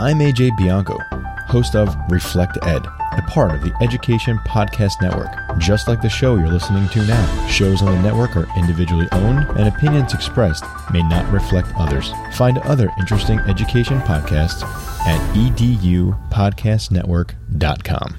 [0.00, 0.96] I'm AJ Bianco,
[1.48, 5.32] host of Reflect Ed, a part of the Education Podcast Network.
[5.58, 9.48] Just like the show you're listening to now, shows on the network are individually owned
[9.58, 12.12] and opinions expressed may not reflect others.
[12.34, 14.62] Find other interesting education podcasts
[15.04, 18.16] at edupodcastnetwork.com.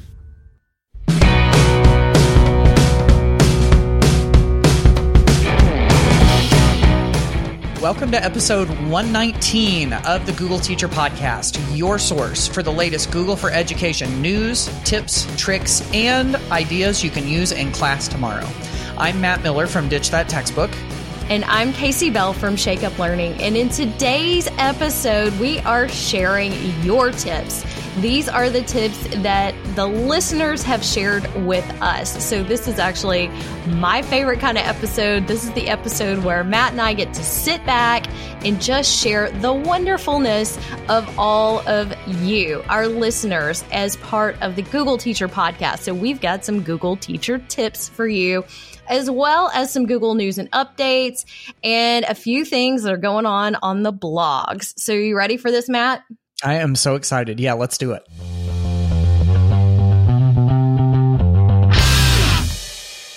[7.82, 13.38] Welcome to episode 119 of the Google Teacher Podcast, your source for the latest Google
[13.38, 18.46] for Education news, tips, tricks, and ideas you can use in class tomorrow.
[18.98, 20.72] I'm Matt Miller from Ditch That Textbook.
[21.30, 23.32] And I'm Casey Bell from Shake Up Learning.
[23.36, 26.52] And in today's episode, we are sharing
[26.84, 27.64] your tips.
[28.02, 32.24] These are the tips that the listeners have shared with us.
[32.24, 33.28] So, this is actually
[33.68, 35.28] my favorite kind of episode.
[35.28, 38.08] This is the episode where Matt and I get to sit back
[38.46, 44.62] and just share the wonderfulness of all of you, our listeners, as part of the
[44.62, 45.80] Google Teacher podcast.
[45.80, 48.46] So, we've got some Google Teacher tips for you
[48.88, 51.26] as well as some Google News and updates
[51.66, 54.74] and a few things that are going on on the blogs.
[54.80, 56.04] So, you ready for this, Matt?
[56.44, 57.40] I am so excited.
[57.40, 58.08] Yeah, let's do it.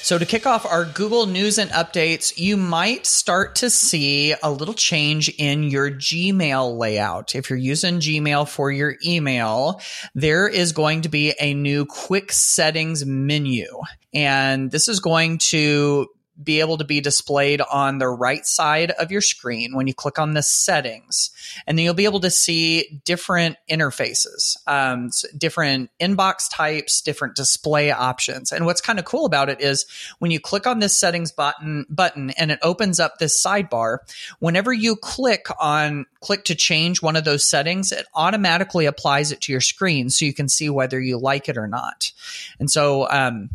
[0.02, 4.50] So, to kick off our Google News and updates, you might start to see a
[4.50, 7.36] little change in your Gmail layout.
[7.36, 9.80] If you're using Gmail for your email,
[10.16, 13.68] there is going to be a new quick settings menu.
[14.12, 16.08] And this is going to
[16.40, 20.18] be able to be displayed on the right side of your screen when you click
[20.18, 21.30] on the settings.
[21.66, 27.90] And then you'll be able to see different interfaces, um, different inbox types, different display
[27.90, 28.52] options.
[28.52, 29.84] And what's kind of cool about it is
[30.18, 33.98] when you click on this settings button, button and it opens up this sidebar,
[34.38, 39.40] whenever you click on click to change one of those settings, it automatically applies it
[39.42, 42.12] to your screen so you can see whether you like it or not.
[42.58, 43.50] And so, um,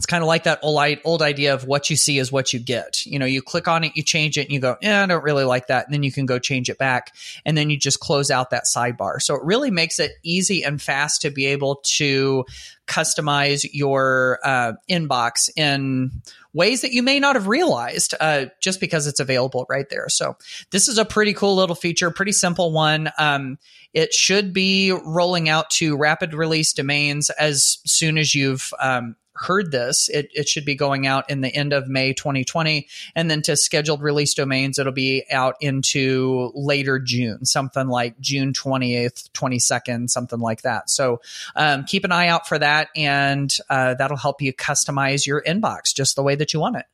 [0.00, 2.58] it's kind of like that old, old idea of what you see is what you
[2.58, 3.04] get.
[3.04, 5.22] You know, you click on it, you change it, and you go, yeah, I don't
[5.22, 5.84] really like that.
[5.84, 7.14] And then you can go change it back.
[7.44, 9.20] And then you just close out that sidebar.
[9.20, 12.46] So it really makes it easy and fast to be able to
[12.86, 16.22] customize your uh, inbox in
[16.54, 20.08] ways that you may not have realized uh, just because it's available right there.
[20.08, 20.38] So
[20.70, 23.10] this is a pretty cool little feature, pretty simple one.
[23.18, 23.58] Um,
[23.92, 29.70] it should be rolling out to rapid release domains as soon as you've um, heard
[29.70, 32.86] this, it, it should be going out in the end of May 2020.
[33.14, 38.52] And then to scheduled release domains, it'll be out into later June, something like June
[38.52, 40.90] 20th, 22nd, something like that.
[40.90, 41.20] So
[41.56, 42.88] um, keep an eye out for that.
[42.94, 46.86] And uh, that'll help you customize your inbox just the way that you want it.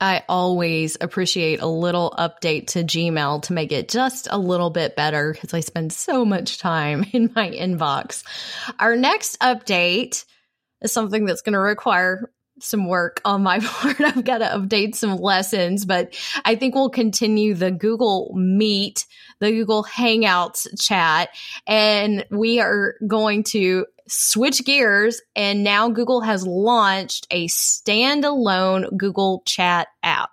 [0.00, 4.96] I always appreciate a little update to Gmail to make it just a little bit
[4.96, 8.24] better because I spend so much time in my inbox.
[8.80, 10.24] Our next update
[10.82, 14.00] is something that's going to require some work on my part.
[14.00, 19.06] I've got to update some lessons, but I think we'll continue the Google Meet,
[19.40, 21.30] the Google Hangouts chat,
[21.66, 25.20] and we are going to switch gears.
[25.34, 30.30] And now Google has launched a standalone Google Chat app.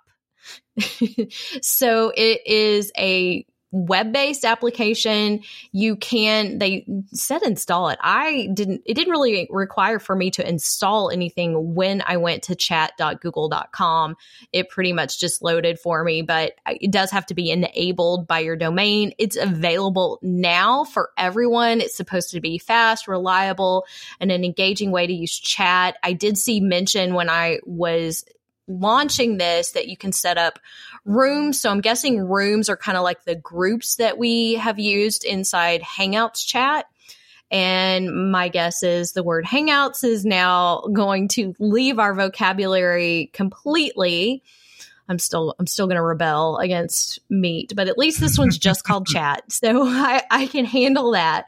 [1.62, 5.40] so it is a web-based application.
[5.72, 7.98] You can they said install it.
[8.02, 12.54] I didn't it didn't really require for me to install anything when i went to
[12.54, 14.16] chat.google.com
[14.52, 18.40] it pretty much just loaded for me but it does have to be enabled by
[18.40, 19.12] your domain.
[19.18, 21.80] It's available now for everyone.
[21.80, 23.86] It's supposed to be fast reliable
[24.18, 25.96] and an engaging way to use chat.
[26.02, 28.24] I did see mention when i was
[28.70, 30.58] launching this that you can set up
[31.04, 31.60] rooms.
[31.60, 35.82] So I'm guessing rooms are kind of like the groups that we have used inside
[35.82, 36.86] Hangouts chat.
[37.50, 44.42] And my guess is the word Hangouts is now going to leave our vocabulary completely.
[45.10, 48.84] I'm still I'm still going to rebel against meet, but at least this one's just
[48.84, 51.46] called chat, so I, I can handle that.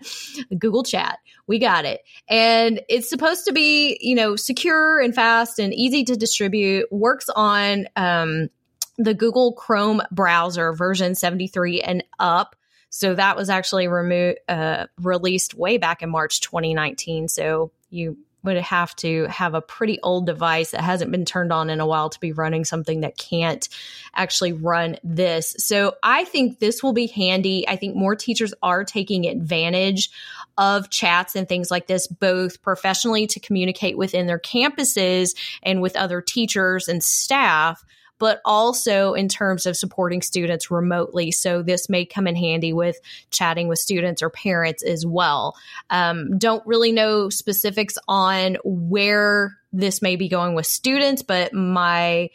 [0.58, 5.60] Google Chat, we got it, and it's supposed to be you know secure and fast
[5.60, 6.90] and easy to distribute.
[6.90, 8.50] Works on um,
[8.98, 12.56] the Google Chrome browser version 73 and up.
[12.90, 17.28] So that was actually remo- uh, released way back in March 2019.
[17.28, 21.70] So you would have to have a pretty old device that hasn't been turned on
[21.70, 23.68] in a while to be running something that can't
[24.14, 25.54] actually run this.
[25.58, 27.66] So I think this will be handy.
[27.68, 30.10] I think more teachers are taking advantage
[30.58, 35.96] of chats and things like this, both professionally to communicate within their campuses and with
[35.96, 37.84] other teachers and staff
[38.22, 41.32] but also in terms of supporting students remotely.
[41.32, 43.00] So this may come in handy with
[43.32, 45.56] chatting with students or parents as well.
[45.90, 52.30] Um, don't really know specifics on where this may be going with students, but my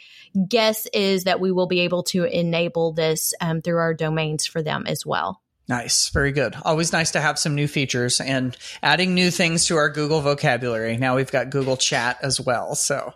[0.49, 4.61] guess is that we will be able to enable this um, through our domains for
[4.61, 5.41] them as well.
[5.69, 6.07] Nice.
[6.09, 6.55] Very good.
[6.61, 10.95] Always nice to have some new features and adding new things to our Google vocabulary.
[10.95, 12.73] Now we've got Google Chat as well.
[12.75, 13.13] So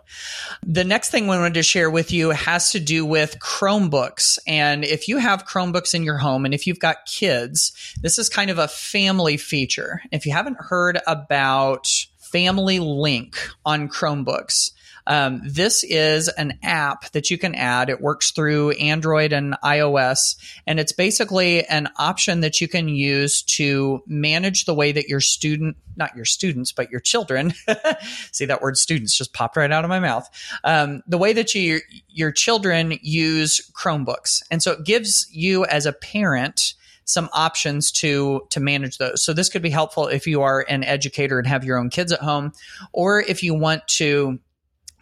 [0.62, 4.38] the next thing we wanted to share with you has to do with Chromebooks.
[4.46, 7.72] And if you have Chromebooks in your home and if you've got kids,
[8.02, 10.02] this is kind of a family feature.
[10.10, 11.88] If you haven't heard about
[12.18, 14.72] Family Link on Chromebooks,
[15.06, 17.90] um, this is an app that you can add.
[17.90, 23.42] It works through Android and iOS, and it's basically an option that you can use
[23.42, 27.52] to manage the way that your student, not your students, but your children,
[28.32, 30.28] see that word students just popped right out of my mouth.
[30.64, 34.42] Um, the way that you, your children use Chromebooks.
[34.50, 39.24] And so it gives you as a parent, some options to to manage those.
[39.24, 42.12] So this could be helpful if you are an educator and have your own kids
[42.12, 42.52] at home
[42.92, 44.38] or if you want to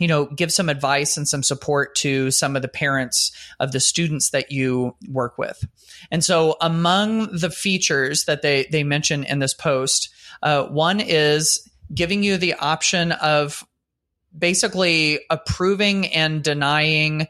[0.00, 3.80] you know, give some advice and some support to some of the parents of the
[3.80, 5.62] students that you work with.
[6.10, 10.08] And so among the features that they, they mention in this post,
[10.42, 13.62] uh, one is giving you the option of
[14.36, 17.26] basically approving and denying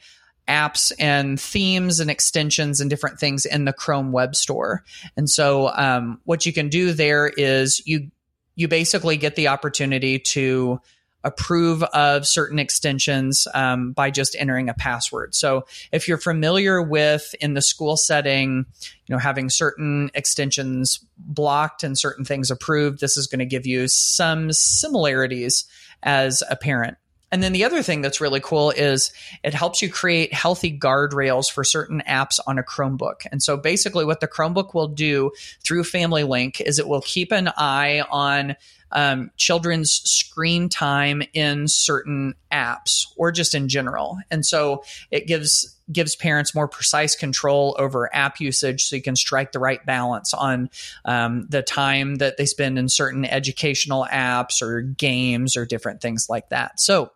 [0.46, 4.84] apps and themes and extensions and different things in the Chrome Web Store.
[5.16, 8.10] And so, um, what you can do there is you
[8.56, 10.80] you basically get the opportunity to
[11.24, 15.34] approve of certain extensions um, by just entering a password.
[15.34, 18.66] So if you're familiar with in the school setting,
[19.06, 23.66] you know, having certain extensions blocked and certain things approved, this is going to give
[23.66, 25.66] you some similarities
[26.02, 26.96] as a parent.
[27.32, 29.12] And then the other thing that's really cool is
[29.44, 33.26] it helps you create healthy guardrails for certain apps on a Chromebook.
[33.30, 35.30] And so basically what the Chromebook will do
[35.62, 38.56] through Family Link is it will keep an eye on
[38.92, 44.18] um, children's screen time in certain apps or just in general.
[44.32, 44.82] And so
[45.12, 49.58] it gives gives parents more precise control over app usage so you can strike the
[49.58, 50.70] right balance on
[51.04, 56.28] um, the time that they spend in certain educational apps or games or different things
[56.28, 56.78] like that.
[56.78, 57.10] So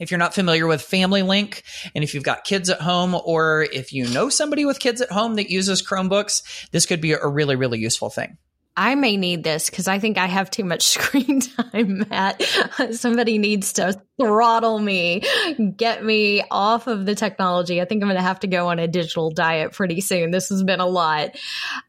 [0.00, 1.62] if you're not familiar with Family Link,
[1.94, 5.12] and if you've got kids at home, or if you know somebody with kids at
[5.12, 8.38] home that uses Chromebooks, this could be a really, really useful thing.
[8.76, 12.42] I may need this because I think I have too much screen time, Matt.
[12.92, 15.22] Somebody needs to throttle me,
[15.76, 17.80] get me off of the technology.
[17.80, 20.30] I think I'm going to have to go on a digital diet pretty soon.
[20.30, 21.36] This has been a lot.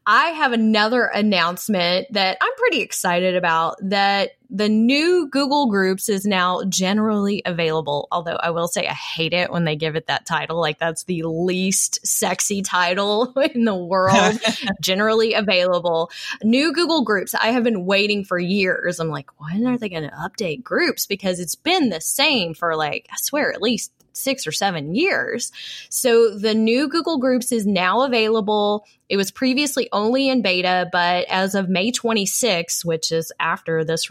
[0.06, 6.26] I have another announcement that I'm pretty excited about that the new Google Groups is
[6.26, 8.06] now generally available.
[8.12, 10.60] Although I will say I hate it when they give it that title.
[10.60, 14.38] Like that's the least sexy title in the world.
[14.82, 16.10] generally available.
[16.44, 17.34] New Google Groups.
[17.34, 19.00] I have been waiting for years.
[19.00, 21.06] I'm like, when are they going to update groups?
[21.06, 22.21] Because it's been the same
[22.54, 25.52] for like, I swear, at least six or seven years.
[25.88, 28.84] So the new Google Groups is now available.
[29.08, 34.10] It was previously only in beta, but as of May 26, which is after this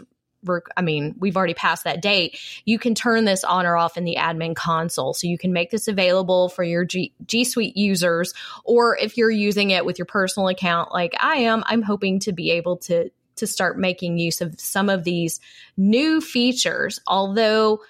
[0.76, 2.36] I mean, we've already passed that date.
[2.64, 5.14] You can turn this on or off in the admin console.
[5.14, 9.30] So you can make this available for your G, G Suite users, or if you're
[9.30, 13.10] using it with your personal account, like I am, I'm hoping to be able to
[13.36, 15.40] to start making use of some of these
[15.76, 17.00] new features.
[17.06, 17.80] Although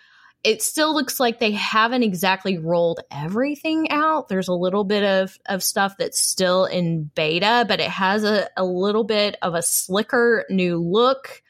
[0.45, 4.29] it still looks like they haven't exactly rolled everything out.
[4.29, 8.49] There's a little bit of, of stuff that's still in beta, but it has a,
[8.57, 11.43] a little bit of a slicker new look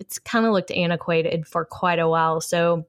[0.00, 2.40] it's kind of looked antiquated for quite a while.
[2.40, 2.86] So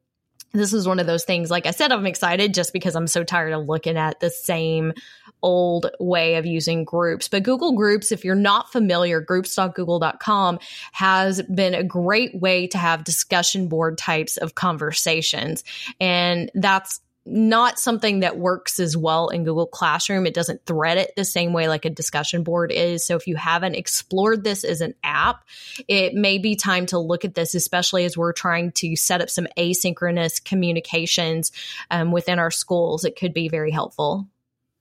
[0.53, 1.51] this is one of those things.
[1.51, 4.93] Like I said, I'm excited just because I'm so tired of looking at the same
[5.41, 7.27] old way of using groups.
[7.27, 10.59] But Google Groups, if you're not familiar, groups.google.com
[10.91, 15.63] has been a great way to have discussion board types of conversations.
[15.99, 20.25] And that's not something that works as well in Google Classroom.
[20.25, 23.05] It doesn't thread it the same way like a discussion board is.
[23.05, 25.43] So if you haven't explored this as an app,
[25.87, 29.29] it may be time to look at this, especially as we're trying to set up
[29.29, 31.51] some asynchronous communications
[31.91, 33.05] um, within our schools.
[33.05, 34.27] It could be very helpful.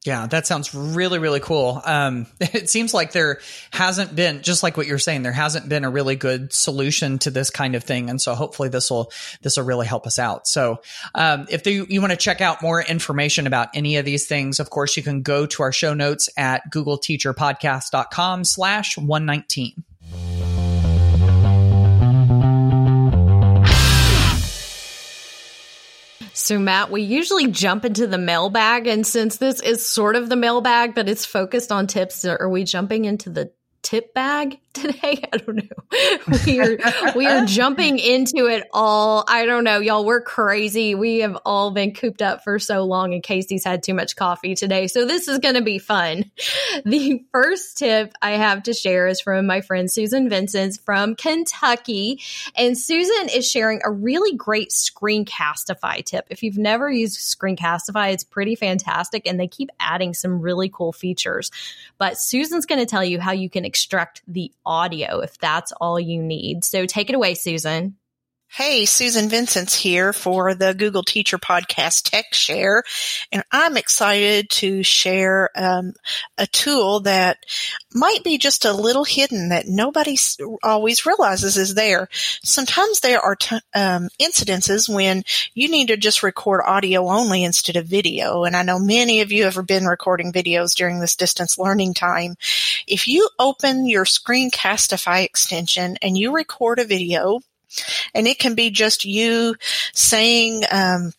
[0.06, 1.82] Yeah, that sounds really, really cool.
[1.84, 3.40] Um, it seems like there
[3.70, 7.30] hasn't been, just like what you're saying, there hasn't been a really good solution to
[7.30, 10.46] this kind of thing, and so hopefully this will this will really help us out.
[10.46, 10.80] So,
[11.14, 14.58] um, if you, you want to check out more information about any of these things,
[14.58, 19.84] of course, you can go to our show notes at googleteacherpodcast.com/slash one nineteen.
[26.50, 28.88] So, Matt, we usually jump into the mailbag.
[28.88, 32.64] And since this is sort of the mailbag, but it's focused on tips, are we
[32.64, 33.52] jumping into the
[33.82, 35.24] tip bag today.
[35.32, 36.38] I don't know.
[36.46, 36.78] We are
[37.16, 39.24] we are jumping into it all.
[39.26, 40.04] I don't know, y'all.
[40.04, 40.94] We're crazy.
[40.94, 44.54] We have all been cooped up for so long, and Casey's had too much coffee
[44.54, 44.86] today.
[44.86, 46.30] So this is going to be fun.
[46.84, 52.20] The first tip I have to share is from my friend Susan Vincent from Kentucky,
[52.54, 56.26] and Susan is sharing a really great Screencastify tip.
[56.30, 60.92] If you've never used Screencastify, it's pretty fantastic, and they keep adding some really cool
[60.92, 61.50] features.
[61.98, 65.98] But Susan's going to tell you how you can extract the audio if that's all
[65.98, 66.64] you need.
[66.64, 67.96] So take it away, Susan.
[68.52, 72.82] Hey, Susan Vincent's here for the Google Teacher Podcast Tech Share,
[73.30, 75.92] and I'm excited to share um,
[76.36, 77.38] a tool that
[77.94, 80.16] might be just a little hidden that nobody
[80.64, 82.08] always realizes is there.
[82.42, 85.22] Sometimes there are t- um, incidences when
[85.54, 89.30] you need to just record audio only instead of video, and I know many of
[89.30, 92.34] you have been recording videos during this distance learning time.
[92.88, 97.42] If you open your Screencastify extension and you record a video,
[98.14, 99.54] and it can be just you
[99.92, 101.12] saying, um,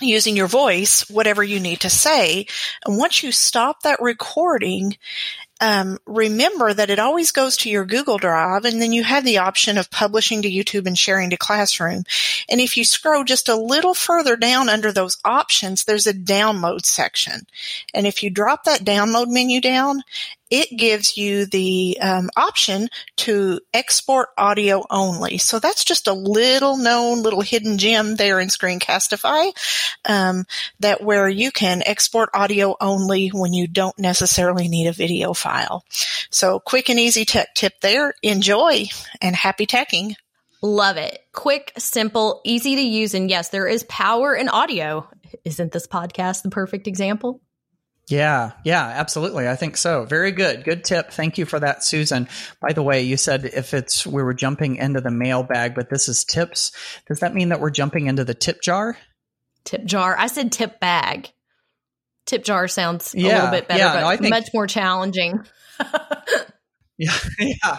[0.00, 2.46] using your voice, whatever you need to say.
[2.84, 4.96] And once you stop that recording,
[5.60, 9.38] um, remember that it always goes to your Google Drive and then you have the
[9.38, 12.04] option of publishing to YouTube and sharing to Classroom.
[12.48, 16.86] And if you scroll just a little further down under those options, there's a download
[16.86, 17.42] section.
[17.92, 20.02] And if you drop that download menu down,
[20.50, 25.38] it gives you the um, option to export audio only.
[25.38, 29.52] So that's just a little known little hidden gem there in Screencastify
[30.04, 30.44] um,
[30.80, 35.84] that where you can export audio only when you don't necessarily need a video file.
[36.30, 38.14] So quick and easy tech tip there.
[38.22, 38.86] Enjoy
[39.22, 40.14] and happy teching.
[40.62, 41.18] Love it.
[41.32, 43.14] Quick, simple, easy to use.
[43.14, 45.08] And yes, there is power in audio.
[45.44, 47.40] Isn't this podcast the perfect example?
[48.10, 49.48] Yeah, yeah, absolutely.
[49.48, 50.04] I think so.
[50.04, 50.64] Very good.
[50.64, 51.12] Good tip.
[51.12, 52.28] Thank you for that, Susan.
[52.60, 56.08] By the way, you said if it's we were jumping into the mailbag, but this
[56.08, 56.72] is tips.
[57.06, 58.98] Does that mean that we're jumping into the tip jar?
[59.64, 60.16] Tip jar.
[60.18, 61.30] I said tip bag.
[62.26, 65.40] Tip jar sounds yeah, a little bit better, yeah, but no, think- much more challenging.
[67.00, 67.78] Yeah, yeah,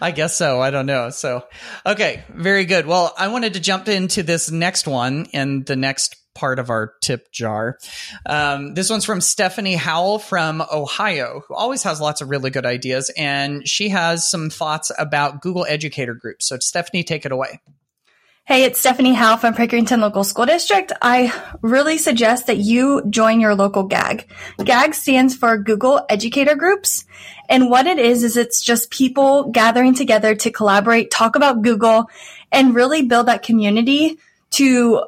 [0.00, 0.60] I guess so.
[0.60, 1.10] I don't know.
[1.10, 1.44] So,
[1.86, 2.84] okay, very good.
[2.84, 6.92] Well, I wanted to jump into this next one in the next part of our
[7.00, 7.78] tip jar.
[8.26, 12.66] Um, this one's from Stephanie Howell from Ohio, who always has lots of really good
[12.66, 13.10] ideas.
[13.16, 16.46] And she has some thoughts about Google Educator Groups.
[16.46, 17.60] So, Stephanie, take it away.
[18.44, 20.92] Hey, it's Stephanie Howe from Pickerington Local School District.
[21.02, 24.28] I really suggest that you join your local GEG.
[24.62, 27.06] GEG stands for Google Educator Groups.
[27.48, 32.08] And what it is, is it's just people gathering together to collaborate, talk about Google,
[32.52, 35.04] and really build that community to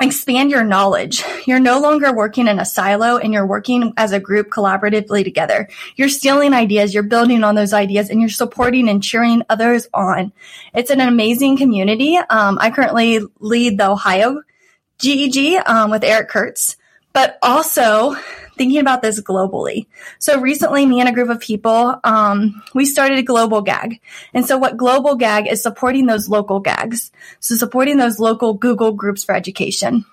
[0.00, 1.22] expand your knowledge.
[1.46, 5.68] You're no longer working in a silo and you're working as a group collaboratively together.
[5.96, 10.32] You're stealing ideas, you're building on those ideas, and you're supporting and cheering others on.
[10.74, 12.16] It's an amazing community.
[12.16, 14.42] Um, I currently lead the Ohio
[14.98, 16.76] GEG um, with Eric Curts,
[17.12, 18.16] but also
[18.62, 19.86] thinking about this globally.
[20.20, 24.00] So recently, me and a group of people, um, we started a global GEG.
[24.32, 27.10] And so what global GEG is supporting those local GEGs.
[27.40, 30.04] So supporting those local Google groups for education.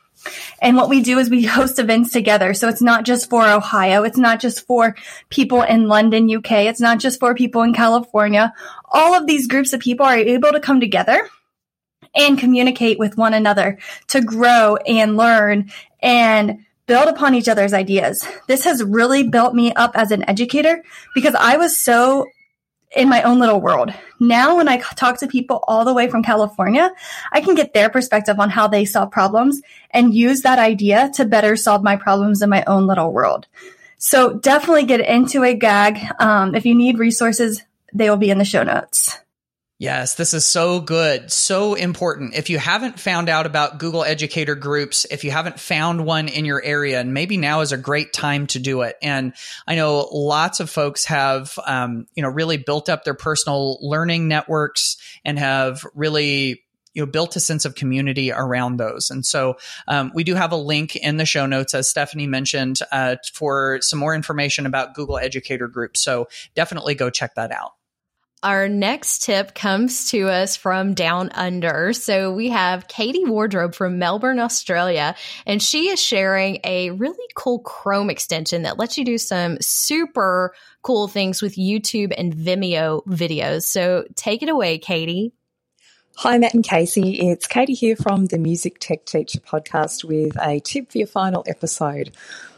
[0.63, 2.55] And what we do is we host events together.
[2.55, 4.01] So it's not just for Ohio.
[4.01, 4.95] It's not just for
[5.29, 6.65] people in London, UK.
[6.65, 8.51] It's not just for people in California.
[8.91, 11.29] All of these groups of people are able to come together
[12.15, 13.77] and communicate with one another
[14.07, 15.69] to grow and learn
[16.01, 18.27] and build upon each other's ideas.
[18.47, 22.25] This has really built me up as an educator because I was so
[22.95, 23.93] in my own little world.
[24.19, 26.91] Now, when I talk to people all the way from California,
[27.31, 31.25] I can get their perspective on how they solve problems and use that idea to
[31.25, 33.45] better solve my problems in my own little world.
[33.99, 35.99] So definitely get into a GEG.
[36.19, 37.61] Um, if you need resources,
[37.93, 39.19] they will be in the show notes.
[39.79, 42.35] Yes, this is so good, so important.
[42.35, 46.43] If you haven't found out about Google Educator Groups, if you haven't found one in
[46.43, 48.97] your area, and maybe now is a great time to do it.
[49.01, 49.31] And
[49.65, 54.27] I know lots of folks have, um, you know, really built up their personal learning
[54.27, 56.61] networks and have really
[56.93, 59.57] you know built a sense of community around those and so
[59.87, 63.77] um, we do have a link in the show notes as stephanie mentioned uh, for
[63.81, 67.73] some more information about google educator groups so definitely go check that out
[68.41, 71.91] our next tip comes to us from down under.
[71.93, 75.15] So we have Katie Wardrobe from Melbourne, Australia,
[75.45, 80.53] and she is sharing a really cool Chrome extension that lets you do some super
[80.81, 83.63] cool things with YouTube and Vimeo videos.
[83.63, 85.33] So take it away, Katie.
[86.15, 87.29] Hi, Matt and Casey.
[87.29, 91.43] It's Katie here from the Music Tech Teacher podcast with a tip for your final
[91.47, 92.11] episode.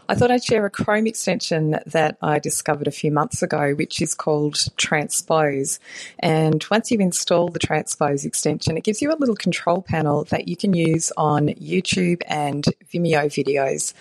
[0.10, 4.02] I thought I'd share a Chrome extension that I discovered a few months ago, which
[4.02, 5.80] is called Transpose.
[6.20, 10.48] And once you've installed the Transpose extension, it gives you a little control panel that
[10.48, 13.94] you can use on YouTube and Vimeo videos.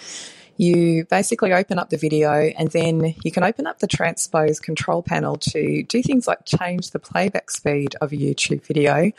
[0.57, 5.03] You basically open up the video and then you can open up the transpose control
[5.03, 9.11] panel to do things like change the playback speed of a YouTube video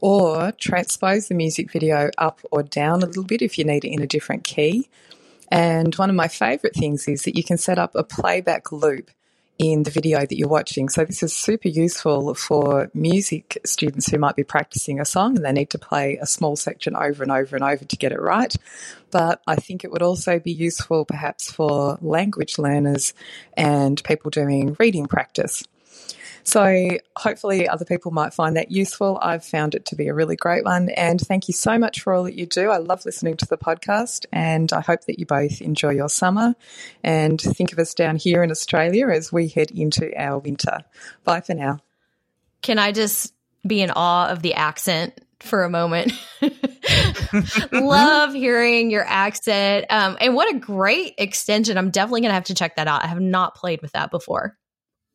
[0.00, 3.92] or transpose the music video up or down a little bit if you need it
[3.92, 4.88] in a different key
[5.50, 9.10] and one of my favorite things is that you can set up a playback loop
[9.60, 10.88] in the video that you're watching.
[10.88, 15.44] So this is super useful for music students who might be practicing a song and
[15.44, 18.20] they need to play a small section over and over and over to get it
[18.20, 18.56] right.
[19.10, 23.12] But I think it would also be useful perhaps for language learners
[23.52, 25.62] and people doing reading practice.
[26.44, 29.18] So hopefully other people might find that useful.
[29.20, 30.90] I've found it to be a really great one.
[30.90, 32.70] And thank you so much for all that you do.
[32.70, 36.54] I love listening to the podcast and I hope that you both enjoy your summer
[37.04, 40.80] and think of us down here in Australia as we head into our winter.
[41.24, 41.78] Bye for now.
[42.62, 43.32] Can I just
[43.66, 46.12] be in awe of the accent for a moment.
[47.72, 49.86] Love hearing your accent.
[49.90, 51.78] Um, and what a great extension.
[51.78, 53.04] I'm definitely going to have to check that out.
[53.04, 54.56] I have not played with that before.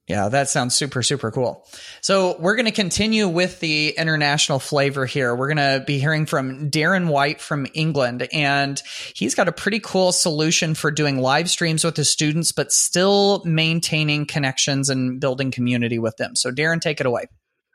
[0.08, 1.66] Yeah, that sounds super, super cool.
[2.02, 5.36] So we're going to continue with the international flavor here.
[5.36, 8.80] We're going to be hearing from Darren White from England, and
[9.16, 13.42] he's got a pretty cool solution for doing live streams with the students, but still
[13.46, 16.36] maintaining connections and building community with them.
[16.36, 17.26] So Darren, take it away.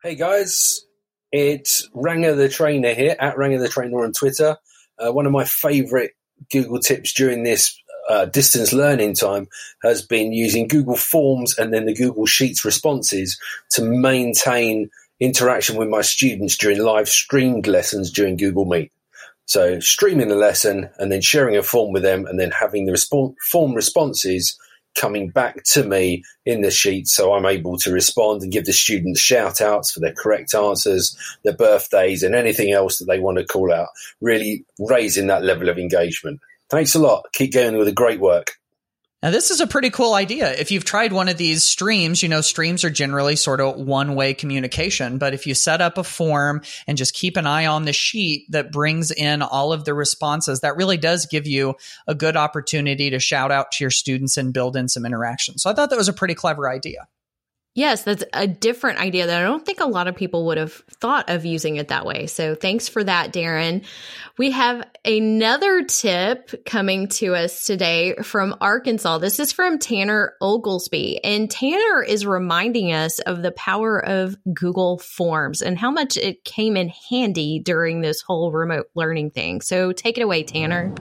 [0.05, 0.83] Hey guys,
[1.33, 4.57] it's Ranger the Trainer here at Ranger the Trainer on Twitter.
[4.99, 6.13] Uh, one of my favorite
[6.53, 7.77] Google tips during this
[8.11, 9.47] uh, distance learning time
[9.85, 13.39] has been using Google Forms and then the Google Sheets responses
[13.71, 14.91] to maintain
[15.21, 18.91] interaction with my students during live streamed lessons during Google Meet.
[19.47, 22.93] So streaming the lesson and then sharing a form with them and then having the
[22.93, 24.59] response, form responses
[24.97, 28.73] coming back to me in the sheet so I'm able to respond and give the
[28.73, 33.39] students shout outs for their correct answers, their birthdays and anything else that they want
[33.39, 33.89] to call out,
[34.21, 36.41] really raising that level of engagement.
[36.71, 37.27] Thanks a lot.
[37.33, 38.53] Keep going with the great work.
[39.23, 40.51] Now, this is a pretty cool idea.
[40.51, 44.15] If you've tried one of these streams, you know, streams are generally sort of one
[44.15, 45.19] way communication.
[45.19, 48.47] But if you set up a form and just keep an eye on the sheet
[48.49, 51.75] that brings in all of the responses, that really does give you
[52.07, 55.59] a good opportunity to shout out to your students and build in some interaction.
[55.59, 57.07] So I thought that was a pretty clever idea.
[57.81, 60.75] Yes, that's a different idea that I don't think a lot of people would have
[61.01, 62.27] thought of using it that way.
[62.27, 63.87] So thanks for that, Darren.
[64.37, 69.17] We have another tip coming to us today from Arkansas.
[69.17, 71.25] This is from Tanner Oglesby.
[71.25, 76.45] And Tanner is reminding us of the power of Google Forms and how much it
[76.45, 79.63] came in handy during this whole remote learning thing.
[79.63, 80.95] So take it away, Tanner.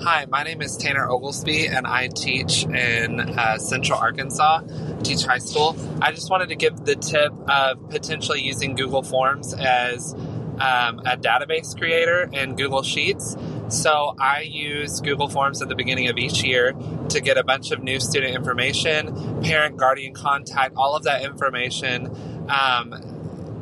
[0.00, 4.60] Hi, my name is Tanner Oglesby, and I teach in uh, Central Arkansas,
[5.02, 5.76] teach high school.
[6.02, 11.16] I just wanted to give the tip of potentially using Google Forms as um, a
[11.16, 13.36] database creator in Google Sheets.
[13.68, 16.74] So I use Google Forms at the beginning of each year
[17.08, 22.08] to get a bunch of new student information, parent, guardian contact, all of that information.
[22.48, 23.13] Um,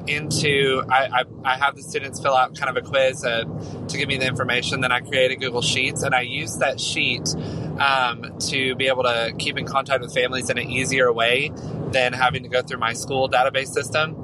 [0.06, 3.44] into I, I, I, have the students fill out kind of a quiz uh,
[3.88, 4.80] to give me the information.
[4.80, 7.34] Then i create a google sheets and i use that sheet
[7.78, 11.50] um, to be able to keep in contact with families in an easier way
[11.90, 14.21] than having to go through my school database system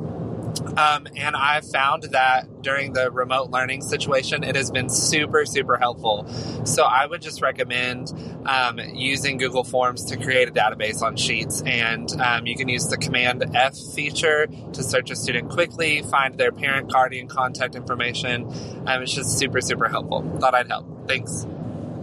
[0.76, 5.76] um, and I've found that during the remote learning situation, it has been super, super
[5.76, 6.26] helpful.
[6.64, 8.12] So I would just recommend
[8.46, 11.62] um, using Google Forms to create a database on Sheets.
[11.62, 16.36] And um, you can use the Command F feature to search a student quickly, find
[16.38, 18.44] their parent, guardian, contact information.
[18.86, 20.22] Um, it's just super, super helpful.
[20.40, 21.08] Thought I'd help.
[21.08, 21.46] Thanks.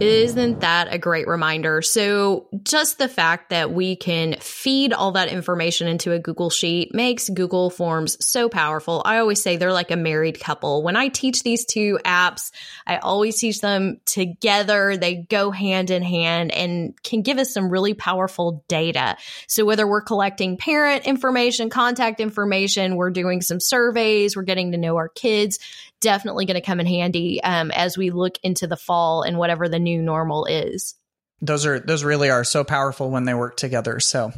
[0.00, 1.80] Isn't that a great reminder?
[1.80, 6.94] So, just the fact that we can feed all that information into a Google Sheet
[6.94, 9.00] makes Google Forms so powerful.
[9.06, 10.82] I always say they're like a married couple.
[10.82, 12.50] When I teach these two apps,
[12.86, 14.98] I always teach them together.
[14.98, 19.16] They go hand in hand and can give us some really powerful data.
[19.48, 24.78] So, whether we're collecting parent information, contact information, we're doing some surveys, we're getting to
[24.78, 25.58] know our kids,
[26.00, 29.68] definitely going to come in handy um, as we look into the fall and whatever
[29.68, 30.94] the new normal is
[31.42, 34.00] those are those really are so powerful when they work together.
[34.00, 34.32] So,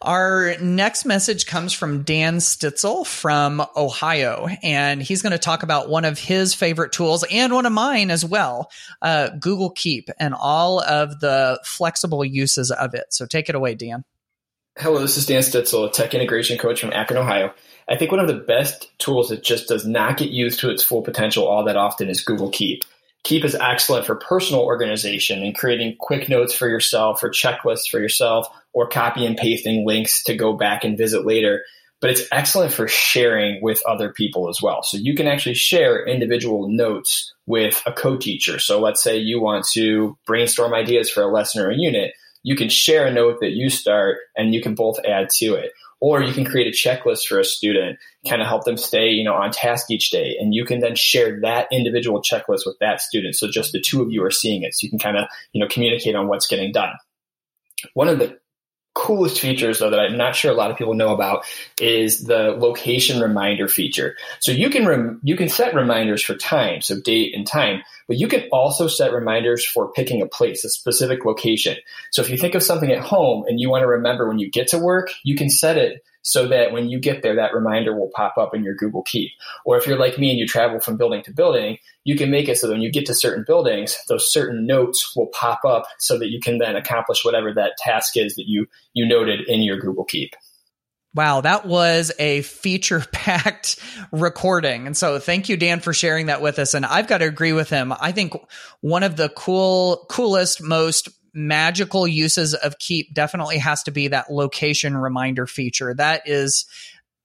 [0.00, 5.88] our next message comes from Dan Stitzel from Ohio, and he's going to talk about
[5.88, 8.70] one of his favorite tools and one of mine as well,
[9.02, 13.06] uh, Google Keep, and all of the flexible uses of it.
[13.10, 14.04] So, take it away, Dan.
[14.78, 17.52] Hello, this is Dan Stitzel, a tech integration coach from Akron, Ohio.
[17.88, 20.82] I think one of the best tools that just does not get used to its
[20.82, 22.84] full potential all that often is Google Keep.
[23.24, 27.98] Keep is excellent for personal organization and creating quick notes for yourself or checklists for
[27.98, 31.64] yourself or copy and pasting links to go back and visit later.
[32.00, 34.82] But it's excellent for sharing with other people as well.
[34.82, 38.60] So you can actually share individual notes with a co-teacher.
[38.60, 42.12] So let's say you want to brainstorm ideas for a lesson or a unit.
[42.44, 45.72] You can share a note that you start and you can both add to it
[46.00, 49.24] or you can create a checklist for a student kind of help them stay you
[49.24, 50.36] know on task each day.
[50.38, 53.36] And you can then share that individual checklist with that student.
[53.36, 54.74] So just the two of you are seeing it.
[54.74, 56.92] So you can kind of you know communicate on what's getting done.
[57.94, 58.38] One of the
[58.94, 61.44] coolest features though that I'm not sure a lot of people know about
[61.80, 64.16] is the location reminder feature.
[64.40, 68.16] So you can rem- you can set reminders for time, so date and time, but
[68.16, 71.76] you can also set reminders for picking a place, a specific location.
[72.10, 74.50] So if you think of something at home and you want to remember when you
[74.50, 77.98] get to work, you can set it so that when you get there, that reminder
[77.98, 79.30] will pop up in your Google Keep.
[79.64, 82.50] Or if you're like me and you travel from building to building, you can make
[82.50, 85.86] it so that when you get to certain buildings, those certain notes will pop up
[85.98, 89.62] so that you can then accomplish whatever that task is that you, you noted in
[89.62, 90.34] your Google Keep.
[91.14, 93.80] Wow, that was a feature packed
[94.12, 94.86] recording.
[94.86, 96.74] And so thank you, Dan, for sharing that with us.
[96.74, 97.94] And I've got to agree with him.
[97.98, 98.34] I think
[98.82, 104.30] one of the cool, coolest, most magical uses of keep definitely has to be that
[104.30, 105.94] location reminder feature.
[105.94, 106.66] That is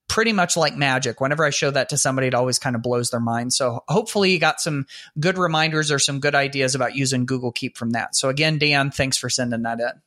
[0.08, 1.20] pretty much like magic.
[1.20, 3.52] Whenever I show that to somebody, it always kind of blows their mind.
[3.54, 4.86] So hopefully you got some
[5.20, 8.16] good reminders or some good ideas about using Google Keep from that.
[8.16, 10.03] So again, Dan, thanks for sending that in.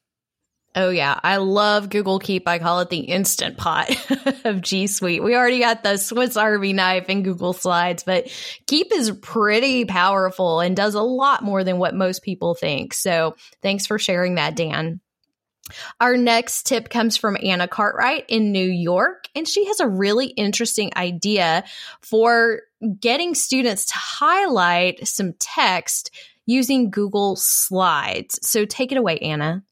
[0.79, 2.47] Oh yeah, I love Google Keep.
[2.47, 3.91] I call it the instant pot
[4.45, 5.25] of G Suite.
[5.25, 8.29] We already got the Swiss Army knife in Google Slides, but
[8.67, 12.93] Keep is pretty powerful and does a lot more than what most people think.
[12.93, 15.01] So thanks for sharing that, Dan.
[15.99, 20.27] Our next tip comes from Anna Cartwright in New York, and she has a really
[20.27, 21.65] interesting idea
[22.03, 22.61] for
[23.01, 28.39] getting students to highlight some text using Google Slides.
[28.43, 29.65] So take it away, Anna.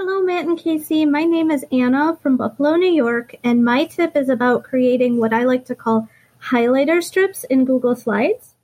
[0.00, 1.04] Hello, Matt and Casey.
[1.04, 5.32] My name is Anna from Buffalo, New York, and my tip is about creating what
[5.32, 6.08] I like to call
[6.40, 8.54] highlighter strips in Google Slides.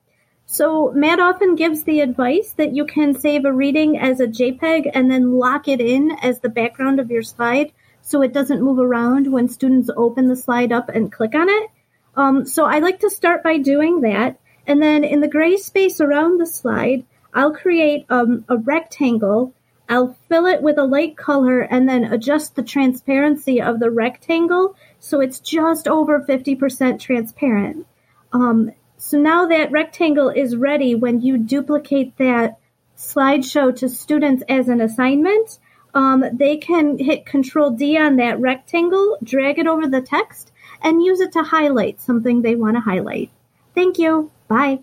[0.47, 4.93] So, Matt often gives the advice that you can save a reading as a JPEG
[4.95, 8.79] and then lock it in as the background of your slide so it doesn't move
[8.79, 11.69] around when students open the slide up and click on it.
[12.15, 14.39] Um, so, I like to start by doing that.
[14.69, 19.53] And then in the gray space around the slide, I'll create um, a rectangle
[19.89, 24.77] I'll fill it with a light color and then adjust the transparency of the rectangle
[24.99, 27.87] so it's just over 50% transparent.
[28.33, 32.59] Um, so now that rectangle is ready when you duplicate that
[32.97, 35.59] slideshow to students as an assignment.
[35.93, 41.05] Um, they can hit Control D on that rectangle, drag it over the text, and
[41.05, 43.31] use it to highlight something they want to highlight.
[43.75, 44.31] Thank you.
[44.49, 44.81] Bye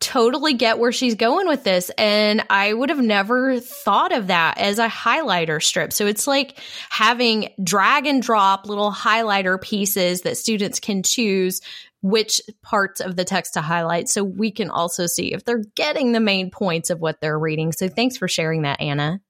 [0.00, 1.90] totally get where she's going with this.
[1.96, 5.92] And I would have never thought of that as a highlighter strip.
[5.92, 6.58] So it's like
[6.88, 11.60] having drag and drop little highlighter pieces that students can choose
[12.02, 16.12] which parts of the text to highlight so we can also see if they're getting
[16.12, 17.72] the main points of what they're reading.
[17.72, 19.20] So thanks for sharing that, Anna.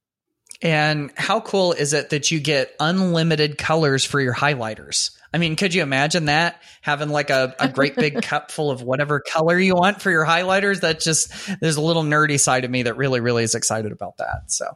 [0.63, 5.11] And how cool is it that you get unlimited colors for your highlighters?
[5.33, 8.83] I mean, could you imagine that having like a, a great big cup full of
[8.83, 10.81] whatever color you want for your highlighters?
[10.81, 14.17] That just, there's a little nerdy side of me that really, really is excited about
[14.19, 14.51] that.
[14.51, 14.67] So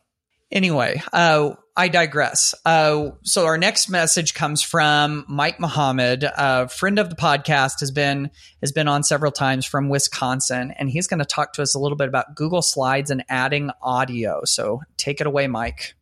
[0.52, 2.54] anyway, uh, I digress.
[2.64, 7.90] Uh, so our next message comes from Mike Muhammad, a friend of the podcast, has
[7.90, 11.74] been has been on several times from Wisconsin, and he's going to talk to us
[11.74, 14.42] a little bit about Google Slides and adding audio.
[14.44, 15.96] So take it away, Mike.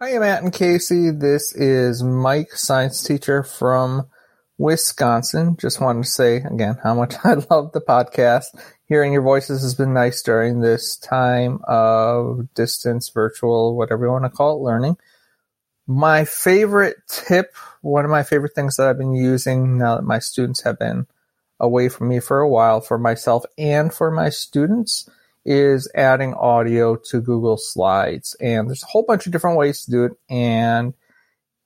[0.00, 1.10] Hi, I'm Matt and Casey.
[1.10, 4.06] This is Mike, science teacher from
[4.56, 5.56] Wisconsin.
[5.56, 8.44] Just wanted to say again how much I love the podcast.
[8.86, 14.24] Hearing your voices has been nice during this time of distance, virtual, whatever you want
[14.24, 14.98] to call it, learning.
[15.88, 20.20] My favorite tip, one of my favorite things that I've been using now that my
[20.20, 21.08] students have been
[21.58, 25.10] away from me for a while for myself and for my students
[25.48, 28.36] is adding audio to Google Slides.
[28.38, 30.12] And there's a whole bunch of different ways to do it.
[30.28, 30.92] And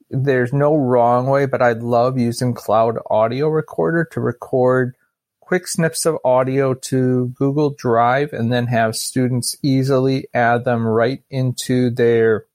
[0.09, 4.95] there's no wrong way, but I love using Cloud Audio Recorder to record
[5.41, 11.25] quick snips of audio to Google Drive and then have students easily add them right
[11.29, 12.47] into their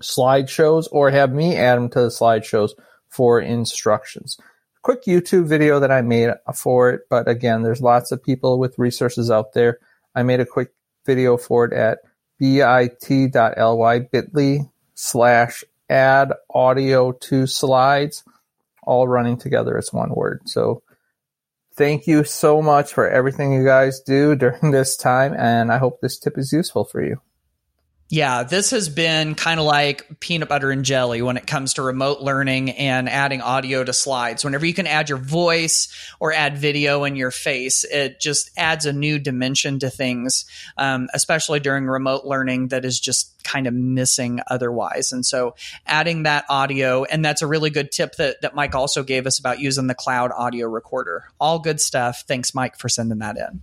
[0.00, 2.70] slideshows or have me add them to the slideshows
[3.08, 4.38] for instructions.
[4.82, 8.78] Quick YouTube video that I made for it, but again, there's lots of people with
[8.78, 9.80] resources out there.
[10.16, 10.72] I made a quick
[11.04, 11.98] video for it at
[12.40, 14.58] bit.ly bit.ly
[14.94, 18.24] slash add audio to slides,
[18.82, 20.40] all running together as one word.
[20.46, 20.82] So
[21.74, 25.34] thank you so much for everything you guys do during this time.
[25.34, 27.20] And I hope this tip is useful for you.
[28.08, 31.82] Yeah, this has been kind of like peanut butter and jelly when it comes to
[31.82, 34.44] remote learning and adding audio to slides.
[34.44, 35.88] Whenever you can add your voice
[36.20, 40.44] or add video in your face, it just adds a new dimension to things,
[40.76, 45.10] um, especially during remote learning that is just kind of missing otherwise.
[45.10, 49.02] And so adding that audio, and that's a really good tip that, that Mike also
[49.02, 51.24] gave us about using the cloud audio recorder.
[51.40, 52.22] All good stuff.
[52.28, 53.62] Thanks, Mike, for sending that in.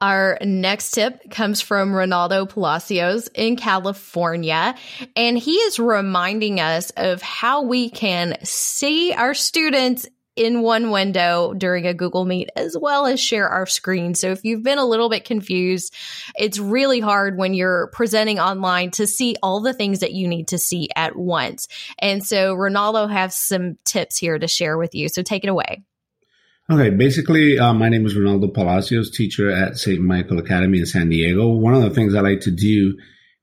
[0.00, 4.74] Our next tip comes from Ronaldo Palacios in California,
[5.14, 10.06] and he is reminding us of how we can see our students
[10.36, 14.14] in one window during a Google Meet as well as share our screen.
[14.14, 15.94] So if you've been a little bit confused,
[16.38, 20.48] it's really hard when you're presenting online to see all the things that you need
[20.48, 21.68] to see at once.
[21.98, 25.08] And so Ronaldo has some tips here to share with you.
[25.08, 25.84] So take it away.
[26.68, 30.00] Okay, basically, uh, my name is Ronaldo Palacios, teacher at St.
[30.00, 31.46] Michael Academy in San Diego.
[31.46, 32.98] One of the things I like to do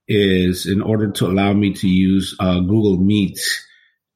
[0.06, 3.38] is in order to allow me to use uh, Google Meet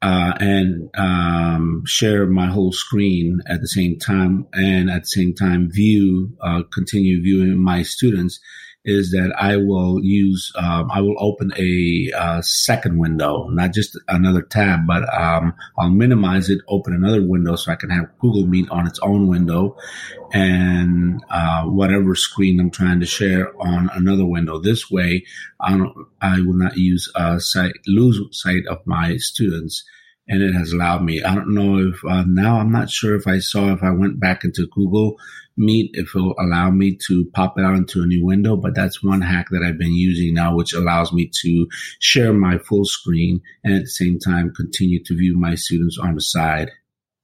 [0.03, 5.35] uh, and um, share my whole screen at the same time and at the same
[5.35, 8.38] time view, uh, continue viewing my students
[8.85, 13.99] is that I will use, um, I will open a uh, second window, not just
[14.09, 18.47] another tab, but um, I'll minimize it, open another window so I can have Google
[18.47, 19.77] Meet on its own window
[20.33, 24.59] and uh, whatever screen I'm trying to share on another window.
[24.59, 25.25] This way,
[25.61, 25.79] I,
[26.23, 29.85] I will not use uh, sight, lose sight of my students
[30.29, 31.23] and it has allowed me.
[31.23, 34.21] I don't know if uh, now I'm not sure if I saw if I went
[34.21, 35.19] back into Google
[35.61, 39.03] Meet if it'll allow me to pop it out into a new window, but that's
[39.03, 41.67] one hack that I've been using now, which allows me to
[41.99, 46.14] share my full screen and at the same time continue to view my students on
[46.14, 46.71] the side.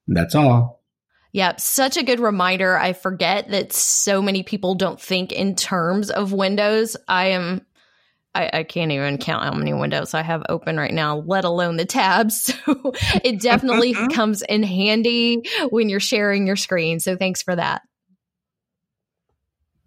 [0.09, 0.83] And that's all.
[1.31, 2.77] Yep, such a good reminder.
[2.77, 6.97] I forget that so many people don't think in terms of windows.
[7.07, 7.65] I am
[8.35, 11.77] I, I, can't even count how many windows I have open right now, let alone
[11.77, 12.53] the tabs.
[12.65, 12.93] So
[13.23, 16.99] it definitely comes in handy when you're sharing your screen.
[17.01, 17.83] So thanks for that.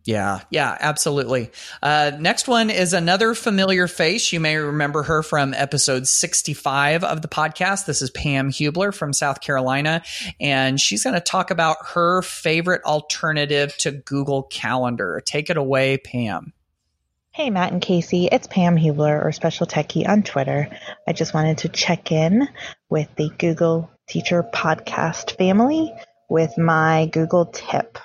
[0.07, 1.51] Yeah, yeah, absolutely.
[1.83, 4.31] Uh, next one is another familiar face.
[4.31, 7.85] You may remember her from episode 65 of the podcast.
[7.85, 10.01] This is Pam Hubler from South Carolina,
[10.39, 15.21] and she's going to talk about her favorite alternative to Google Calendar.
[15.25, 16.53] Take it away, Pam.
[17.37, 20.69] Hey, Matt and Casey, it's Pam Hubler or Special Techie on Twitter.
[21.07, 22.49] I just wanted to check in
[22.89, 25.93] with the Google Teacher Podcast family
[26.27, 27.99] with my Google tip.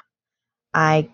[0.74, 1.08] I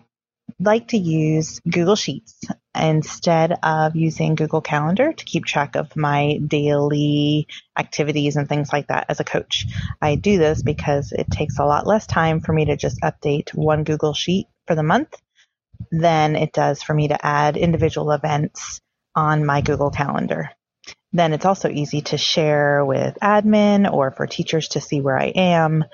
[0.59, 2.41] like to use Google Sheets
[2.77, 8.87] instead of using Google Calendar to keep track of my daily activities and things like
[8.87, 9.65] that as a coach.
[10.01, 13.53] I do this because it takes a lot less time for me to just update
[13.55, 15.15] one Google Sheet for the month
[15.91, 18.81] than it does for me to add individual events
[19.15, 20.51] on my Google Calendar.
[21.11, 25.27] Then it's also easy to share with admin or for teachers to see where I
[25.27, 25.85] am.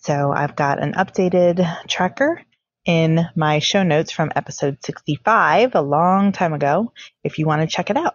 [0.00, 2.42] So I've got an updated tracker
[2.84, 7.68] in my show notes from episode 65 a long time ago if you want to
[7.68, 8.14] check it out.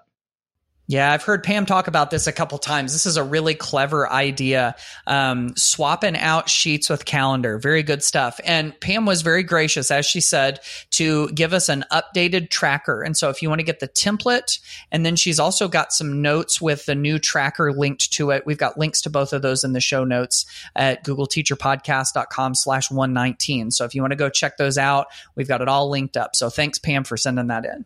[0.89, 2.93] Yeah, I've heard Pam talk about this a couple times.
[2.93, 4.73] This is a really clever idea.
[5.05, 7.59] Um, swapping out sheets with calendar.
[7.59, 8.39] Very good stuff.
[8.45, 13.01] And Pam was very gracious, as she said, to give us an updated tracker.
[13.01, 16.21] And so if you want to get the template, and then she's also got some
[16.21, 18.45] notes with the new tracker linked to it.
[18.45, 23.71] We've got links to both of those in the show notes at googleteacherpodcast.com slash 119.
[23.71, 26.33] So if you want to go check those out, we've got it all linked up.
[26.33, 27.83] So thanks, Pam, for sending that in.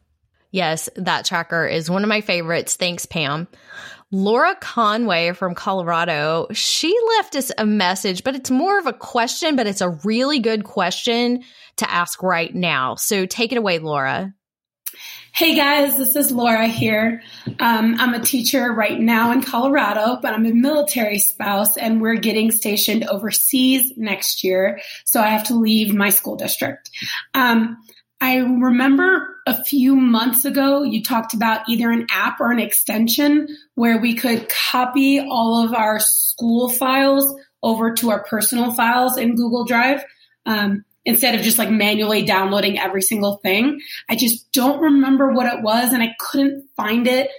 [0.51, 2.75] Yes, that tracker is one of my favorites.
[2.75, 3.47] Thanks, Pam.
[4.13, 9.55] Laura Conway from Colorado, she left us a message, but it's more of a question,
[9.55, 11.43] but it's a really good question
[11.77, 12.95] to ask right now.
[12.95, 14.33] So take it away, Laura.
[15.33, 17.23] Hey guys, this is Laura here.
[17.61, 22.15] Um, I'm a teacher right now in Colorado, but I'm a military spouse and we're
[22.15, 24.81] getting stationed overseas next year.
[25.05, 26.89] So I have to leave my school district.
[27.33, 27.77] Um,
[28.19, 33.47] I remember a few months ago you talked about either an app or an extension
[33.75, 39.35] where we could copy all of our school files over to our personal files in
[39.35, 40.03] Google Drive.
[40.45, 43.81] Um, instead of just like manually downloading every single thing.
[44.07, 47.29] I just don't remember what it was and I couldn't find it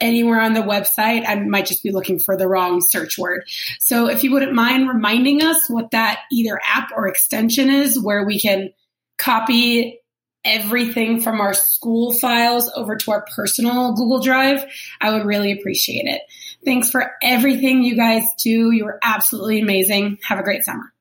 [0.00, 1.24] anywhere on the website.
[1.26, 3.44] I might just be looking for the wrong search word.
[3.78, 8.24] So if you wouldn't mind reminding us what that either app or extension is where
[8.24, 8.70] we can
[9.18, 10.00] copy
[10.44, 14.64] everything from our school files over to our personal Google Drive,
[15.00, 16.22] I would really appreciate it.
[16.64, 18.70] Thanks for everything you guys do.
[18.70, 20.18] You are absolutely amazing.
[20.22, 20.92] Have a great summer.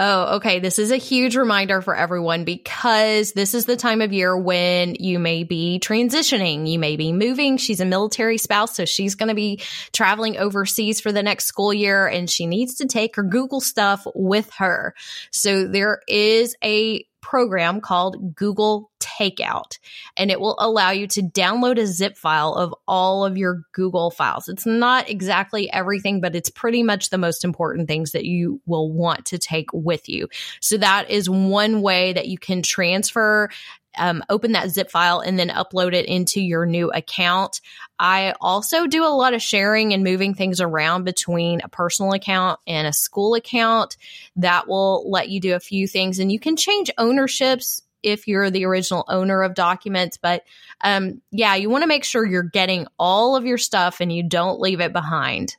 [0.00, 0.60] Oh, okay.
[0.60, 4.94] This is a huge reminder for everyone because this is the time of year when
[4.94, 6.70] you may be transitioning.
[6.70, 7.56] You may be moving.
[7.56, 9.60] She's a military spouse, so she's going to be
[9.92, 14.06] traveling overseas for the next school year and she needs to take her Google stuff
[14.14, 14.94] with her.
[15.32, 19.78] So there is a program called Google Takeout,
[20.16, 24.10] and it will allow you to download a zip file of all of your Google
[24.10, 24.48] files.
[24.48, 28.92] It's not exactly everything, but it's pretty much the most important things that you will
[28.92, 30.28] want to take with you.
[30.60, 33.50] So that is one way that you can transfer
[33.98, 37.60] um, open that zip file and then upload it into your new account.
[37.98, 42.60] I also do a lot of sharing and moving things around between a personal account
[42.66, 43.96] and a school account.
[44.36, 48.50] That will let you do a few things and you can change ownerships if you're
[48.50, 50.16] the original owner of documents.
[50.16, 50.44] But
[50.80, 54.22] um, yeah, you want to make sure you're getting all of your stuff and you
[54.22, 55.56] don't leave it behind.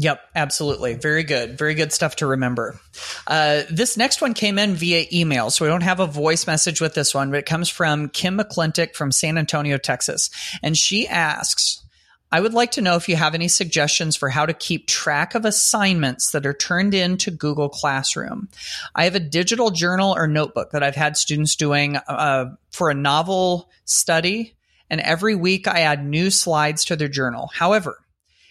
[0.00, 0.94] Yep, absolutely.
[0.94, 1.58] Very good.
[1.58, 2.78] Very good stuff to remember.
[3.26, 6.80] Uh, this next one came in via email, so we don't have a voice message
[6.80, 10.30] with this one, but it comes from Kim McClintock from San Antonio, Texas.
[10.62, 11.82] And she asks,
[12.30, 15.34] I would like to know if you have any suggestions for how to keep track
[15.34, 18.48] of assignments that are turned into Google Classroom.
[18.94, 22.94] I have a digital journal or notebook that I've had students doing uh, for a
[22.94, 24.54] novel study,
[24.90, 27.50] and every week I add new slides to their journal.
[27.52, 27.98] However,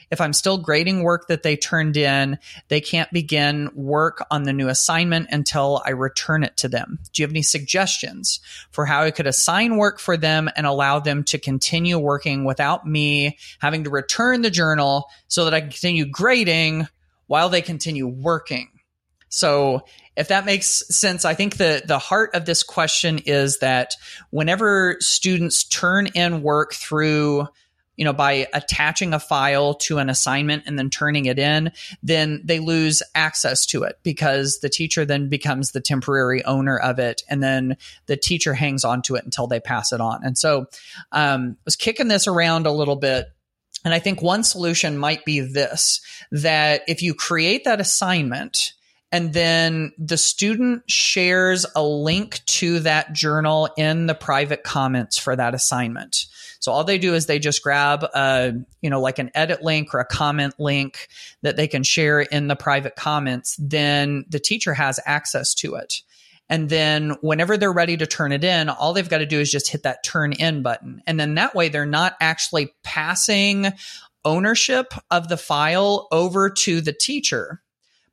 [0.10, 2.38] if I'm still grading work that they turned in,
[2.70, 7.00] they can't begin work on the new assignment until I return it to them.
[7.12, 8.40] Do you have any suggestions
[8.72, 12.88] for how I could assign work for them and allow them to continue working without
[12.88, 16.88] me having to return the journal so that I can continue grading
[17.28, 18.70] while they continue working?
[19.30, 19.82] So
[20.16, 23.94] if that makes sense, I think the, the heart of this question is that
[24.30, 27.48] whenever students turn in work through
[27.98, 31.72] you know, by attaching a file to an assignment and then turning it in,
[32.04, 37.00] then they lose access to it because the teacher then becomes the temporary owner of
[37.00, 37.24] it.
[37.28, 40.24] And then the teacher hangs on to it until they pass it on.
[40.24, 40.68] And so
[41.12, 43.28] um, I was kicking this around a little bit.
[43.84, 48.74] And I think one solution might be this that if you create that assignment,
[49.12, 55.36] and then the student shares a link to that journal in the private comments for
[55.36, 56.26] that assignment.
[56.60, 59.94] So all they do is they just grab a, you know, like an edit link
[59.94, 61.08] or a comment link
[61.42, 63.56] that they can share in the private comments.
[63.60, 66.02] Then the teacher has access to it.
[66.50, 69.52] And then whenever they're ready to turn it in, all they've got to do is
[69.52, 71.02] just hit that turn in button.
[71.06, 73.72] And then that way they're not actually passing
[74.26, 77.62] ownership of the file over to the teacher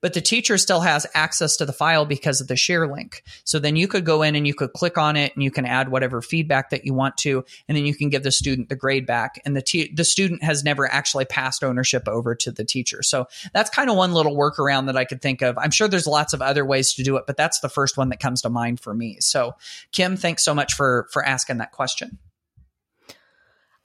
[0.04, 3.22] but the teacher still has access to the file because of the share link.
[3.44, 5.64] So then you could go in and you could click on it and you can
[5.64, 8.76] add whatever feedback that you want to, and then you can give the student the
[8.76, 9.40] grade back.
[9.46, 13.02] And the the student has never actually passed ownership over to the teacher.
[13.02, 15.56] So that's kind of one little workaround that I could think of.
[15.56, 18.10] I'm sure there's lots of other ways to do it, but that's the first one
[18.10, 19.16] that comes to mind for me.
[19.20, 19.54] So
[19.90, 22.18] Kim, thanks so much for for asking that question.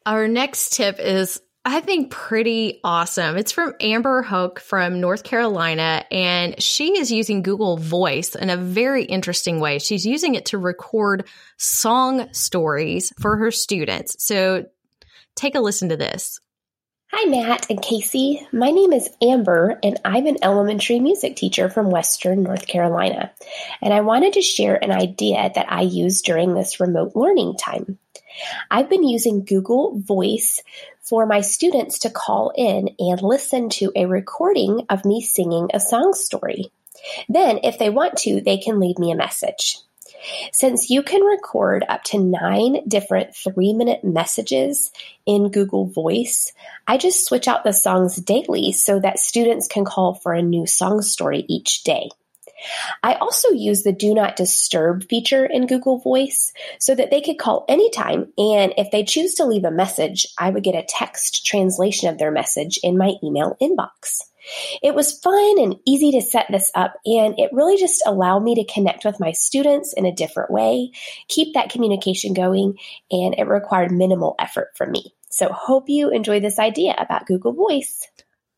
[0.05, 3.36] Our next tip is I think pretty awesome.
[3.38, 8.58] It's from Amber Hoke from North Carolina, and she is using Google Voice in a
[8.58, 9.80] very interesting way.
[9.80, 14.15] She's using it to record song stories for her students.
[14.26, 14.65] So
[15.36, 16.39] take a listen to this.
[17.12, 18.45] Hi, Matt and Kasey.
[18.54, 23.32] My name is Amber, and I'm an elementary music teacher from Western North Carolina.
[23.82, 27.98] And I wanted to share an idea that I use during this remote learning time.
[28.69, 30.62] I've been using Google Voice
[31.02, 35.80] for my students to call in and listen to a recording of me singing a
[35.80, 36.72] song story.
[37.28, 39.80] Then, if they want to, they can leave me a message.
[40.51, 44.91] Since you can record up to nine different three minute messages
[45.25, 46.51] in Google Voice,
[46.88, 50.65] I just switch out the songs daily so that students can call for a new
[50.67, 52.10] song story each day.
[53.03, 57.38] I also use the do not disturb feature in Google Voice so that they could
[57.38, 58.34] call anytime.
[58.38, 62.17] And if they choose to leave a message, I would get a text translation of
[62.17, 64.23] their message in my email inbox.
[64.82, 68.56] It was fun and easy to set this up, and it really just allowed me
[68.56, 70.92] to connect with my students in a different way,
[71.28, 72.78] keep that communication going,
[73.12, 75.14] and it required minimal effort from me.
[75.30, 78.08] So, hope you enjoy this idea about Google Voice.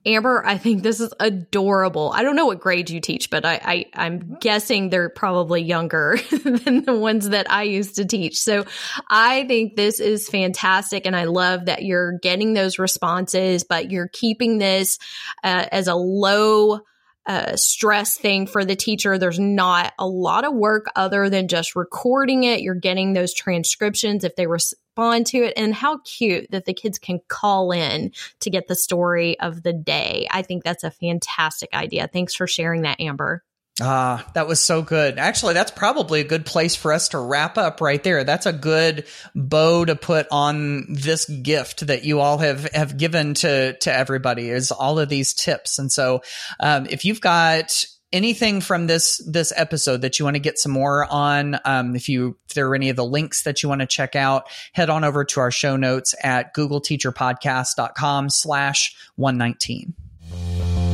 [0.05, 2.11] Amber, I think this is adorable.
[2.13, 6.17] I don't know what grade you teach, but I, I am guessing they're probably younger
[6.31, 8.39] than the ones that I used to teach.
[8.39, 8.65] So
[9.09, 14.07] I think this is fantastic, and I love that you're getting those responses, but you're
[14.07, 14.97] keeping this
[15.43, 16.81] uh, as a low
[17.27, 19.17] uh, stress thing for the teacher.
[19.17, 22.61] There's not a lot of work other than just recording it.
[22.61, 26.99] You're getting those transcriptions if they respond to it, and how cute that the kids
[26.99, 30.27] can call in to get the story of the day.
[30.31, 32.09] I think that's a fantastic idea.
[32.11, 33.43] Thanks for sharing that, Amber.
[33.83, 35.17] Ah, that was so good.
[35.17, 38.23] Actually, that's probably a good place for us to wrap up right there.
[38.23, 43.33] That's a good bow to put on this gift that you all have have given
[43.35, 45.79] to to everybody is all of these tips.
[45.79, 46.21] And so,
[46.59, 50.71] um, if you've got anything from this this episode that you want to get some
[50.71, 53.81] more on um, if you if there are any of the links that you want
[53.81, 60.90] to check out head on over to our show notes at googleteacherpodcast.com slash 119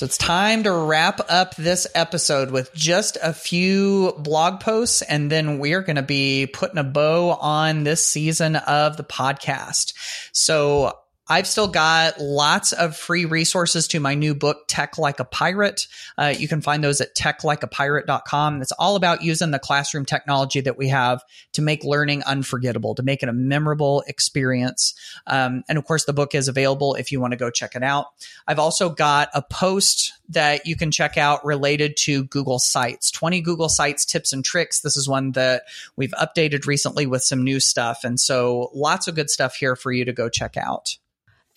[0.00, 5.30] So it's time to wrap up this episode with just a few blog posts, and
[5.30, 9.92] then we're going to be putting a bow on this season of the podcast.
[10.32, 10.96] So
[11.30, 15.86] I've still got lots of free resources to my new book, Tech Like a Pirate.
[16.18, 18.60] Uh, you can find those at techlikeapirate.com.
[18.60, 21.22] It's all about using the classroom technology that we have
[21.52, 24.92] to make learning unforgettable, to make it a memorable experience.
[25.28, 27.84] Um, and of course, the book is available if you want to go check it
[27.84, 28.06] out.
[28.48, 33.40] I've also got a post that you can check out related to Google Sites 20
[33.40, 34.80] Google Sites tips and tricks.
[34.80, 35.62] This is one that
[35.94, 38.02] we've updated recently with some new stuff.
[38.02, 40.96] And so lots of good stuff here for you to go check out.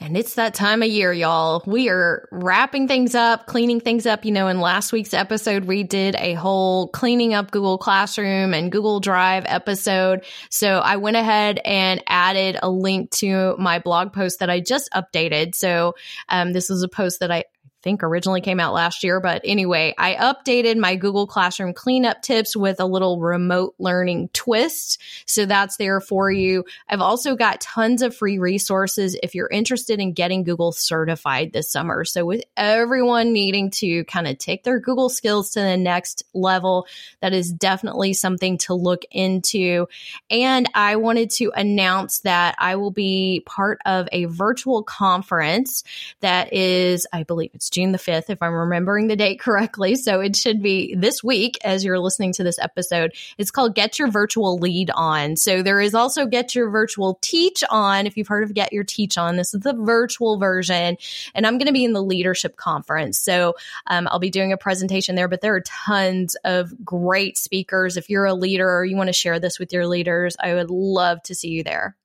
[0.04, 1.64] And it's that time of year, y'all.
[1.66, 4.26] We are wrapping things up, cleaning things up.
[4.26, 8.70] You know, in last week's episode, we did a whole cleaning up Google Classroom and
[8.70, 10.26] Google Drive episode.
[10.50, 14.90] So I went ahead and added a link to my blog post that I just
[14.92, 15.56] updated.
[15.56, 15.96] So
[16.28, 17.46] um, this is a post that I
[17.84, 19.20] think originally came out last year.
[19.20, 25.02] But anyway, I updated my Google Classroom cleanup tips with a little remote learning twist.
[25.28, 26.40] So that's there for mm-hmm.
[26.40, 26.66] you.
[26.88, 31.70] I've also got tons of free resources if you're interested in getting Google certified this
[31.70, 32.06] summer.
[32.06, 36.88] So with everyone needing to kind of take their Google skills to the next level,
[37.20, 39.88] that is definitely something to look into.
[40.30, 45.84] And I wanted to announce that I will be part of a virtual conference
[46.22, 49.96] that is, I believe it's June the 5th, if I'm remembering the date correctly.
[49.96, 53.14] So it should be this week as you're listening to this episode.
[53.38, 55.36] It's called Get Your Virtual Lead On.
[55.36, 58.06] So there is also Get Your Virtual Teach On.
[58.06, 60.98] If you've heard of Get Your Teach On, this is the virtual version.
[61.34, 63.20] And I'm going to be in the leadership conference.
[63.20, 63.56] So
[63.88, 67.98] um, I'll be doing a presentation there, but there are tons of great speakers.
[67.98, 70.70] If you're a leader or you want to share this with your leaders, I would
[70.70, 71.96] love to see you there.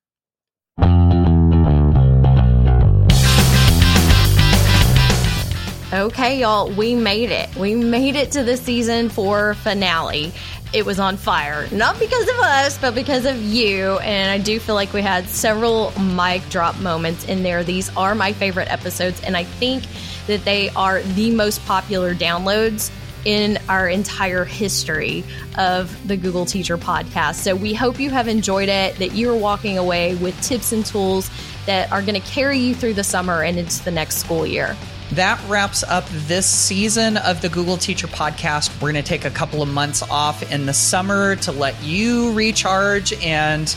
[5.90, 7.56] Okay, y'all, we made it.
[7.56, 10.34] We made it to the season four finale.
[10.74, 13.98] It was on fire, not because of us, but because of you.
[14.00, 17.64] And I do feel like we had several mic drop moments in there.
[17.64, 19.82] These are my favorite episodes, and I think
[20.26, 22.90] that they are the most popular downloads
[23.24, 25.24] in our entire history
[25.56, 27.36] of the Google Teacher podcast.
[27.36, 31.30] So we hope you have enjoyed it, that you're walking away with tips and tools
[31.64, 34.76] that are going to carry you through the summer and into the next school year.
[35.12, 38.74] That wraps up this season of the Google Teacher Podcast.
[38.74, 42.32] We're going to take a couple of months off in the summer to let you
[42.34, 43.74] recharge and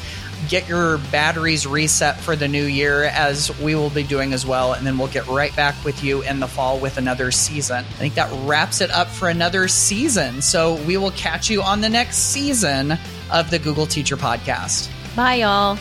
[0.49, 4.73] get your batteries reset for the new year, as we will be doing as well.
[4.73, 7.77] And then we'll get right back with you in the fall with another season.
[7.77, 10.41] I think that wraps it up for another season.
[10.41, 12.97] So we will catch you on the next season
[13.32, 14.89] of the Google Teacher Podcast.
[15.15, 15.77] Bye, y'all.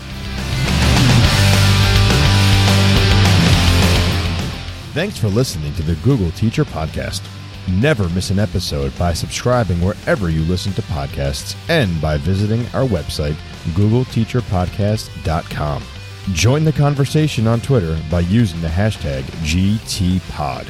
[4.93, 7.22] Thanks for listening to the Google Teacher Podcast.
[7.68, 12.84] Never miss an episode by subscribing wherever you listen to podcasts and by visiting our
[12.84, 13.36] website,
[13.74, 15.84] googleteacherpodcast.com.
[16.32, 20.66] Join the conversation on Twitter by using the hashtag GTPod.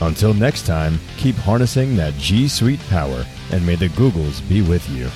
[0.00, 4.88] Until next time, keep harnessing that G Suite power and may the Googles be with
[4.90, 5.10] you.